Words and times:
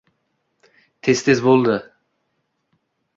Tez-tez 1.03 1.39
bo‘ldi. 1.49 1.77